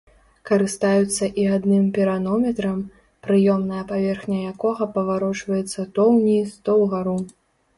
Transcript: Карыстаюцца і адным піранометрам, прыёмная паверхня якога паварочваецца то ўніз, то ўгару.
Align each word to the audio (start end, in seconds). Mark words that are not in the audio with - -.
Карыстаюцца 0.49 1.25
і 1.41 1.43
адным 1.57 1.83
піранометрам, 1.97 2.79
прыёмная 3.27 3.83
паверхня 3.93 4.39
якога 4.53 4.83
паварочваецца 4.97 5.79
то 5.99 6.09
ўніз, 6.17 6.49
то 6.67 6.71
ўгару. 6.85 7.17